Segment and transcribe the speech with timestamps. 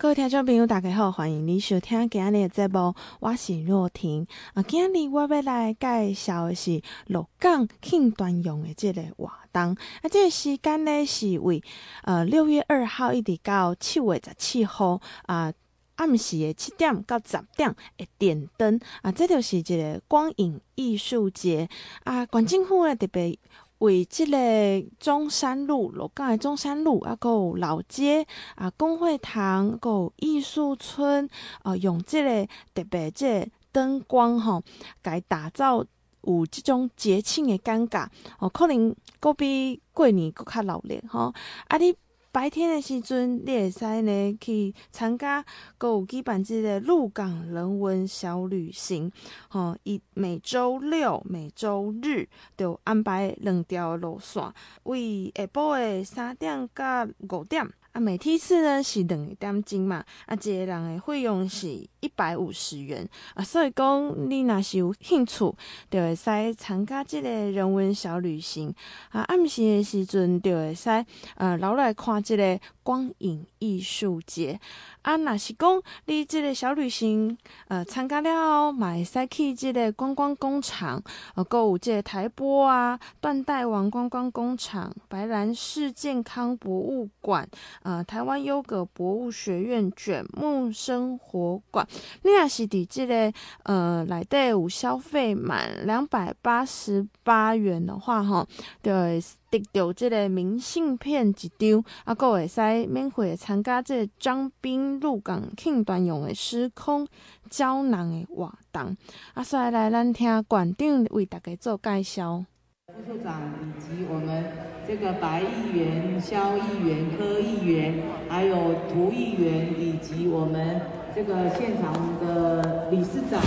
[0.00, 4.26] 各位听众朋友，大家好，欢迎你收听今日的节目，我是若婷。
[4.54, 9.62] 啊，今日我要来介绍的是鹿港庆端阳的这个活动。
[9.62, 11.62] 啊，这个时间呢是为
[12.04, 15.52] 呃六月二号一直到七月十七号啊，
[15.96, 21.68] 暗时的七点到十点的点灯啊，这就是一个光影艺术节
[22.04, 22.24] 啊。
[22.24, 23.38] 县政府呢特别。
[23.80, 31.28] 为即个中山路、鹿港的中山路，啊，个有老街啊，公会堂，啊有艺术村，
[31.62, 34.62] 啊，用即个特别即个灯光吼，
[35.02, 35.84] 来打造
[36.22, 38.06] 有即种节庆的尴尬，
[38.38, 41.34] 哦，可能佫比过年佫较闹热吼，
[41.68, 41.94] 啊，你。
[42.32, 45.44] 白天的时阵，你会使呢去参加，
[45.76, 49.10] 阁有举办这个鹿港人文小旅行，
[49.48, 54.42] 吼，伊每周六、每周日就安排两条路线，
[54.84, 57.68] 为下晡的三点到五点。
[57.92, 61.68] 啊，每梯次呢是两点钟嘛，啊，一个人的费用是
[62.00, 65.52] 一百五十元啊，所以讲你若是有兴趣，
[65.90, 68.72] 就会使参加这个人文小旅行
[69.10, 70.88] 啊，暗时的时阵就会使
[71.34, 74.60] 呃留来看这个光影艺术节。
[75.02, 77.36] 啊，那是讲你即个小旅行，
[77.68, 81.02] 呃，参加了后，嘛会使去即个观光工厂，
[81.34, 87.48] 呃，阁有即个台玻啊、断代王观光工厂、白兰氏健康博物馆，
[87.82, 91.86] 呃，台湾优格博物学院卷木生活馆。
[92.22, 98.46] 你若是伫即个呃来底有消费满两百八十八元的话，哈，
[98.82, 99.22] 对。
[99.50, 107.06] 得到这个明信片一张，啊，阁会使免费参加这个张兵入港庆端阳的时空
[107.50, 108.96] 胶囊的活动。
[109.34, 112.44] 啊，所以来咱听馆长为大家做介绍。
[112.86, 114.44] 副处长以及我们
[114.86, 120.80] 这个白议员、萧议员、柯议员，还有涂议员，以及我们
[121.14, 123.40] 这个现场的理事长。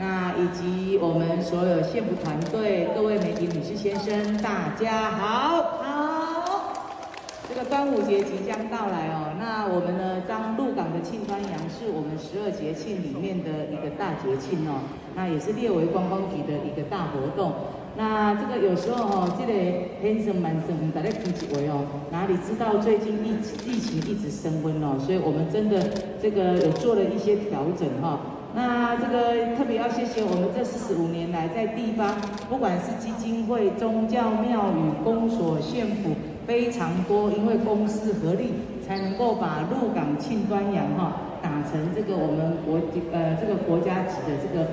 [0.00, 3.60] 那以及我们所有县府团队、各位媒体女、
[3.98, 6.72] 生，大家好，好。
[7.48, 17.52] 这个端午节即将到来哦，那我们呢，张鹿港的庆端阳是我们十二节庆里面的一个大节庆哦，那也是列为观光局的一个大活动。
[17.96, 19.52] 那这个有时候、哦，这个
[20.00, 21.82] 天生蛮生，大家听几位哦，
[22.12, 23.34] 哪里知道最近疫
[23.66, 25.82] 疫情一直升温哦，所以我们真的
[26.22, 28.37] 这个有做了一些调整哈、哦。
[28.58, 32.16] 那这个特别要谢谢我们这四十五年来在地方，
[32.50, 36.10] 不管是基金会、宗教庙宇、公所、县府，
[36.44, 38.50] 非常多，因为公私合力，
[38.84, 42.80] 才能够把鹿港庆端阳哈打成这个我们国
[43.12, 44.66] 呃这个国家级的这个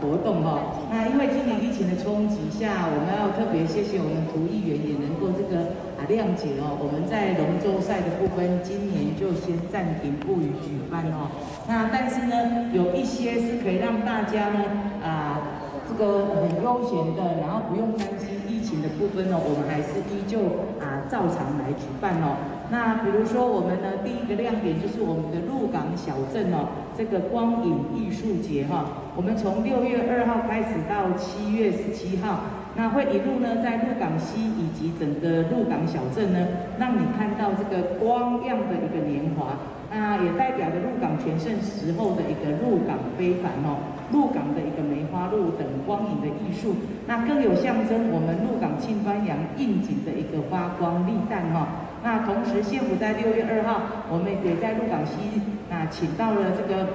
[0.00, 0.60] 活动哈。
[0.90, 5.64] 那因为今年疫情的冲击下，我们要特别谢谢我们涂议员也能够这个。
[5.96, 11.32] 啊，谅解哦，我们在龙舟赛的部分，今年就先暂停不予举办哦。
[11.66, 14.60] 那但是呢，有一些是可以让大家呢，
[15.00, 15.40] 啊，
[15.88, 22.36] 这个很悠闲的，然后不用担心疫情的部分呢，我们还是依旧啊照常来举办哦。
[22.68, 28.84] 那比如说我们呢，第一个亮点就是我们的鹿港小镇哦，这个光影艺术节哈，
[29.16, 32.40] 我们从六月二号开始到七月十七号。
[32.76, 36.46] 那会一路呢，在鹿港西以及整个鹿港小镇呢，
[36.78, 39.56] 让你看到这个光亮的一个年华，
[39.90, 43.80] 那也代表着鹿港全盛时候的一个鹿港非凡哦，
[44.12, 51.88] 鹿港的一个梅花鹿等光影的艺术，那更有象征我们鹿港庆端阳应景的一个发光立蛋哈。
[52.04, 53.80] 那同时，县府在六月二号，
[54.12, 55.40] 我们也在鹿港西
[55.70, 56.86] 那请到了这个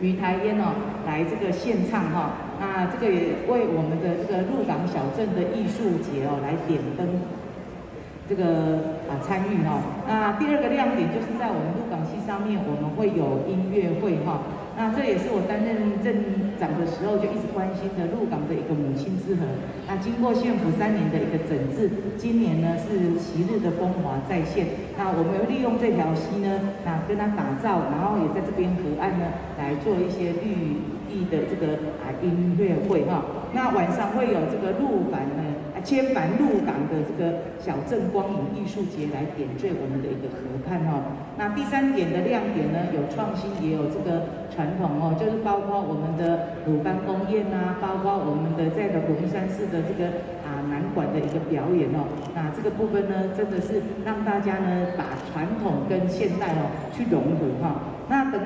[0.00, 0.74] 于台烟哦，
[1.06, 2.32] 来这个献唱哈。
[2.58, 7.08] 那这个也为我们的这个鹿港小镇的艺术节哦来点灯，
[8.28, 9.80] 这个啊参与哈。
[10.06, 14.40] 那第二个亮点就是在我们鹿港戏上面，我们会有音乐会哈。
[14.80, 16.08] 那这也是我担任镇
[16.56, 19.44] 长的时候就一直关心的鹿港的一个母亲之河。
[19.84, 24.64] 那经过县府三年的一个整治，今年呢是昔日的风华再现。
[24.96, 26.48] 那我们利用这条溪呢，
[26.80, 29.28] 那跟它打造，然后也在这边河岸呢
[29.60, 30.80] 来做一些绿
[31.12, 31.28] 地。
[31.28, 33.22] 的这个啊音乐会哈，
[33.52, 35.42] 那晚上会有这个鹿港呢
[35.82, 41.02] 千帆鹿港的这个小镇光影艺术节来点缀我们的一个河畔哦。
[41.36, 50.08] 那第三点的亮点呢，有创新也有这个传统哦，就是包括我们的鲁班公宴呐，包括我们的在的龙山寺的这个
[50.44, 52.04] 啊南管的一个表演哦。
[52.34, 57.99] 那这个部分呢，真的是让大家呢把传统跟现代哦去融合哈。
[58.10, 58.42] 那等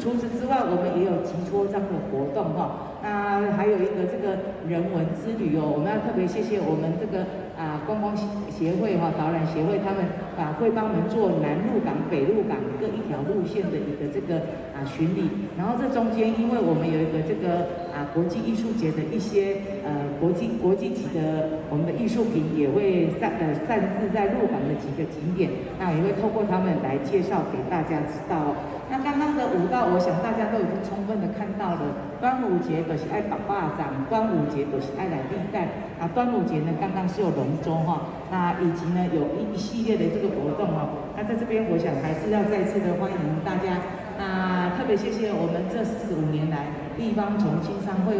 [0.00, 2.98] 除此之外，我们也有集戳章的活动哈。
[3.00, 4.34] 那还有一个这个
[4.66, 7.22] 人文之旅哦，我们要特别谢谢我们这个
[7.54, 10.02] 啊观光协协会哈导览协会他们
[10.34, 14.42] 啊会帮我们做南鹿港、北鹿港各一条路线的一个这个
[14.74, 28.58] 啊巡礼，然后这中间因为我们有一个这个啊国际艺术节的一些呃国际国际级的我们的艺术品也会散呃散置在鹿港的几个景点，那也会透过他们来介绍给大家知道。
[28.90, 31.80] 那刚刚的舞蹈，我想大家都已经充分的看到了。
[32.20, 35.68] 端午节都是爱绑蚂掌，端午节都是爱来立蛋。
[35.98, 41.10] 啊，端午节呢，刚刚是有龙舟哈，那以及呢有一系列的这个活动哦。
[41.16, 43.80] 那在这边，我想还是要再次的欢迎大家。
[44.16, 46.66] 那特别谢谢我们这四十五年来
[46.96, 48.14] 地方从青商会。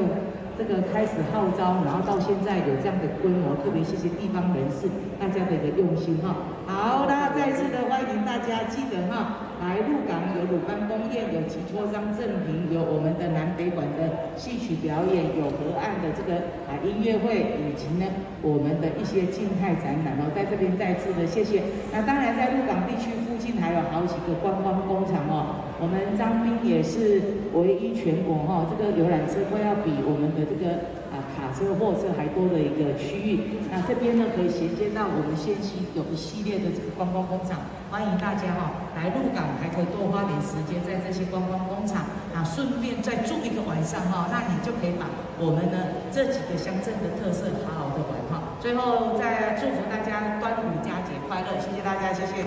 [0.56, 4.86] 这个开始号召，然后到现在有这样的规模，特别谢谢地方人士
[5.18, 6.30] 大家的一个用心哈。
[6.70, 18.06] 好，那再次的欢迎大家，记得哈，来鹿港有鲁班公宴，有吉戳张正平，有我们的南北管的戏曲表演，有河岸的这个啊音乐会，以及呢
[18.42, 21.62] 我们的一些静态展览哦，在这边再次的谢谢。
[21.92, 30.44] 那当然在鹿港地区附近还有好几个观光工厂哦，我们张斌也是唯一全国哈，这个游览车会要比我们的。
[30.44, 30.76] 这个
[31.14, 42.02] 啊卡车、货车还多的一个区域，那这边呢可以衔接到我们仙溪有一系列的这个观光工厂，欢迎大家哈、哦、来鹿港，还可以多花点时间在这些观光工厂
[42.34, 45.06] 啊，顺便再住一个晚上哈、哦，那你就可以把
[45.38, 45.78] 我们呢
[46.10, 48.58] 这几个乡镇的特色好好的玩哈。
[48.58, 52.44] 最后再祝福大家端午佳节快乐，谢谢大家，谢谢。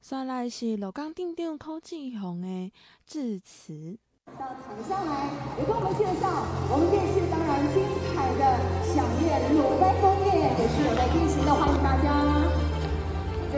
[0.00, 2.70] 再来是鹿港镇长柯志雄的
[3.06, 3.98] 致辞。
[4.32, 5.28] 到台上来，
[5.58, 6.24] 也跟我们介绍
[6.72, 8.56] 我们这次当然精彩的
[8.88, 12.24] 响乐鲁班公宴也是有在进行的，欢迎大家。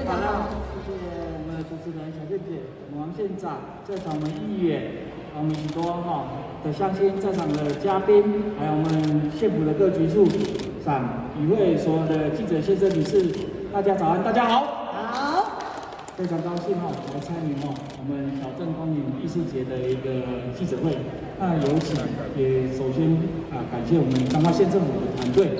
[0.04, 0.50] 好了，
[0.82, 1.06] 谢谢
[1.38, 4.90] 我们的主持人小健姐、我们王县长，在场我们议员，
[5.38, 6.26] 我们许多哈
[6.64, 8.24] 的乡亲，在场的嘉宾，
[8.58, 10.26] 还有我们县府的各局处
[10.84, 13.22] 长、与会所有的记者先生女士，
[13.72, 14.75] 大家早安，大家好。
[16.16, 17.68] 非常高兴哈，来参与哈
[18.00, 20.96] 我们小镇公园艺术节的一个记者会。
[21.36, 21.92] 那有请
[22.32, 23.20] 也首先
[23.52, 25.52] 啊感谢我们彰化县政府的团队，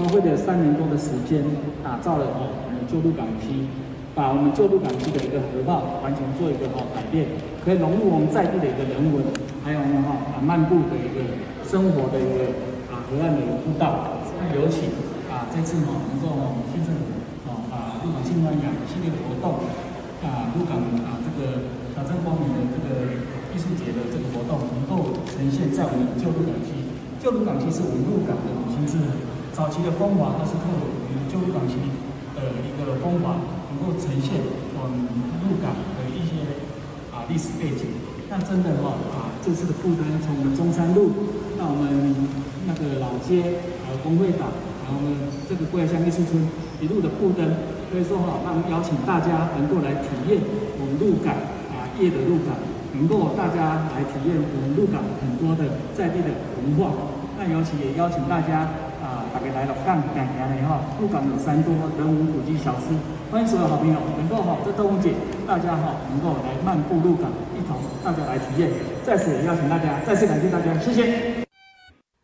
[0.00, 1.44] 花费了三年多的时间，
[1.84, 3.68] 打造了哈我们旧鹿港区，
[4.16, 7.28] 把我们旧鹿港区的一个河道完全做一个好改变，
[7.60, 9.20] 可以融入我们在地的一个人文，
[9.60, 11.20] 还有呢哈啊漫步的一个
[11.68, 12.48] 生活的一个
[12.88, 14.24] 啊河岸的一个步道。
[14.40, 14.88] 那有请
[15.28, 17.12] 啊这次哈能够我们县政府
[17.44, 19.60] 啊把鹿港庆端阳系列活动。
[20.18, 23.06] 啊，鹿港啊，这个小镇光明的这个
[23.54, 25.14] 艺术节的这个活动，能够
[25.50, 26.76] 现在我们旧鹿港区。
[27.18, 28.94] 旧鹿港区是我们鹿港的五星之
[29.50, 31.74] 早期的风华，那是靠我们旧鹿港区
[32.38, 33.42] 的一个风华，
[33.74, 34.38] 能够呈现
[34.78, 35.02] 我们
[35.42, 36.62] 鹿港的一些
[37.10, 37.90] 啊历史背景。
[38.30, 41.10] 那真的哈啊，这次的布灯从我们中山路，
[41.58, 42.14] 到我们
[42.68, 44.52] 那个老街，啊工会岛，
[44.86, 45.16] 然后呢
[45.48, 46.38] 这个贵爱乡艺术村
[46.78, 47.42] 一路的布灯。
[47.90, 50.38] 所以说哈，那邀请大家能够来体验
[50.78, 51.32] 我们鹿港
[51.72, 52.52] 啊夜的鹿港，
[52.94, 55.64] 能够大家来体验我们鹿港很多的
[55.94, 56.28] 在地的
[56.62, 56.92] 文化。
[57.38, 58.66] 那尤其也邀请大家
[58.98, 62.94] 啊，大家来鹿港感谢的哈，鹿港有三多人文古迹小吃，
[63.30, 65.14] 欢迎所有好朋友能够哈，这端午节
[65.46, 68.70] 大家哈能够来漫步鹿港，一同大家来体验。
[69.04, 71.46] 在此邀请大家，再次感谢大家，谢谢。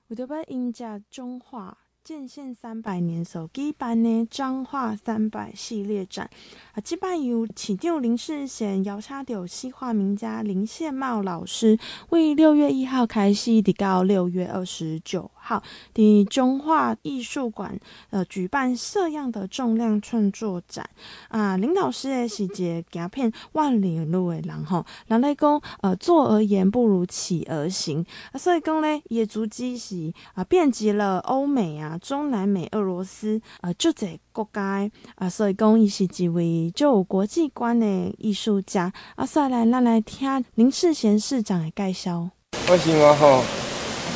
[0.09, 1.77] 我这边音家中华。
[2.05, 6.29] 建县三百年所举办的彰化三百系列展
[6.75, 11.79] 啊，这摆由市长林世贤邀请到西画名家林宪茂老师，
[12.11, 15.63] 为六月一号开始，直到六月二十九号，
[15.95, 17.81] 在中华艺术馆
[18.11, 20.87] 呃举办摄样的重量创作展
[21.29, 21.57] 啊。
[21.57, 31.94] 林老师诶是一个行遍万里路的人吼，人来讲呃坐而言不如起而行啊，所以讲咧，伊的足迹是啊遍及了欧美啊。
[31.99, 37.87] 中南美、俄罗斯，呃，就这国家，啊、呃，所以讲伊是一位就有国际观的
[38.19, 38.93] 艺术家。
[39.17, 42.29] 啊，再来，咱来听林世贤市长的介绍。
[42.69, 43.43] 我想啊，吼，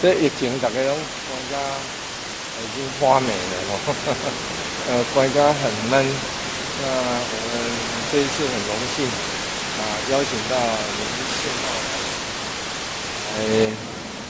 [0.01, 1.59] 这疫情大家拢关家
[2.59, 3.95] 已经花美了吼，
[4.89, 6.07] 呃，关家很闷。
[6.81, 7.55] 那我们
[8.11, 9.81] 这一次很荣幸啊，
[10.11, 10.55] 邀请到
[10.97, 11.01] 林
[11.37, 11.67] 宪茂
[13.35, 13.39] 来，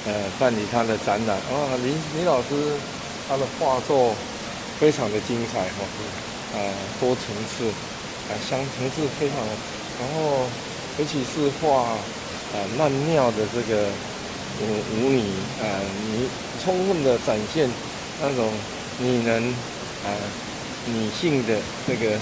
[0.07, 1.37] 呃，办理他的展览。
[1.51, 2.98] 哦，林林老师。
[3.29, 4.17] 他的画作
[4.79, 5.85] 非常的精彩哈，
[6.51, 7.65] 呃，多层次，
[8.27, 9.47] 啊，相层次非常，
[9.99, 10.51] 然后
[10.97, 12.09] 尤其是画
[12.51, 13.93] 啊曼妙的这个
[14.57, 15.21] 舞舞女
[15.61, 17.69] 啊，你充分的展现
[18.17, 18.51] 那种
[18.97, 19.63] 女人
[20.01, 20.09] 啊
[20.87, 22.17] 女性的这个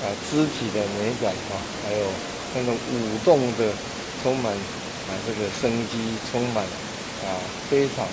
[0.00, 3.72] 啊肢体的美感哈，还有那种舞动的
[4.20, 4.58] 充满
[5.06, 6.64] 啊这个生机，充满
[7.20, 7.38] 啊
[7.68, 8.10] 非常。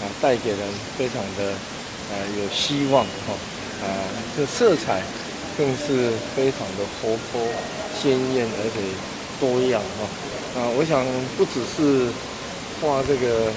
[0.00, 1.60] 啊，带给人非常的
[2.08, 3.34] 呃有希望哈，
[3.86, 5.02] 啊这色彩
[5.54, 7.40] 更是非常的活泼
[7.92, 8.80] 鲜艳，而且
[9.38, 11.04] 多样哈，啊我想
[11.36, 12.10] 不只是
[12.80, 13.52] 画这个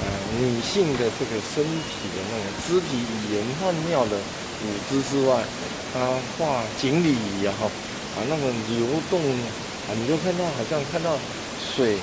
[0.00, 0.06] 呃
[0.40, 4.16] 女性的这个身体的那个肢体语言曼妙的
[4.60, 5.46] 舞姿之外，
[5.94, 7.66] 啊画锦鲤呀哈，
[8.16, 9.22] 啊那个流动
[9.86, 11.16] 啊你就看到好像看到
[11.56, 12.02] 水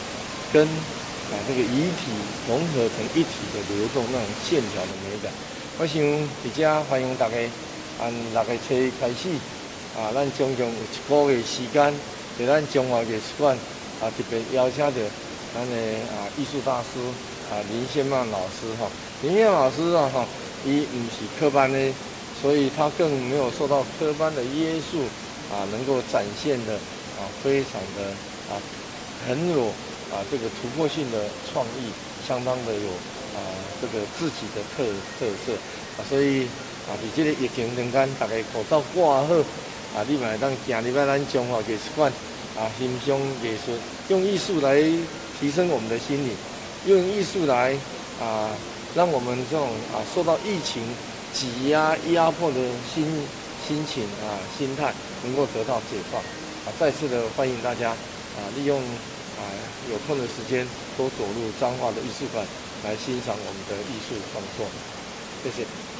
[0.49, 0.94] 跟。
[1.31, 2.11] 啊，这个遗体
[2.47, 5.31] 融合成一体的流动，那种线条的美感。
[5.77, 6.01] 我想
[6.43, 7.35] 在这欢迎大家，
[7.97, 9.29] 按六月初开始，
[9.97, 11.93] 啊，咱将将有一个月时间，
[12.37, 13.57] 在咱中华美术馆，
[13.99, 14.91] 啊，特别邀请到
[15.53, 15.75] 咱的
[16.13, 16.99] 啊艺术大师
[17.49, 18.87] 啊林先曼老师哈。
[19.21, 20.25] 林先曼老师啊哈，
[20.63, 21.91] 伊唔是科班的，
[22.39, 25.01] 所以他更没有受到科班的约束，
[25.49, 26.73] 啊，能够展现的
[27.17, 28.11] 啊，非常的
[28.53, 28.61] 啊，
[29.27, 29.71] 很有。
[30.13, 31.17] 啊，这个突破性的
[31.51, 31.89] 创意，
[32.25, 32.89] 相当的有
[33.33, 33.41] 啊，
[33.81, 34.85] 这个自己的特
[35.17, 35.51] 特色
[35.97, 36.43] 啊，所以
[36.87, 39.33] 啊，在这个疫情中间，大家口罩挂好
[39.97, 42.13] 啊，你们当行入来咱中华艺术馆
[42.55, 43.73] 啊，欣赏艺术，
[44.09, 44.79] 用艺术来
[45.39, 46.31] 提升我们的心灵，
[46.85, 47.75] 用艺术来
[48.21, 48.51] 啊，
[48.93, 50.83] 让我们这种啊受到疫情
[51.33, 52.57] 挤压压迫的
[52.93, 53.03] 心
[53.67, 56.71] 心情啊心态，能够得到解放啊！
[56.79, 58.79] 再次的欢迎大家啊，利用。
[59.35, 60.65] 啊，有空的时间
[60.95, 62.47] 多走入彰化的艺术馆，
[62.81, 64.71] 来欣赏我们的艺术创作。
[65.43, 65.94] 谢谢。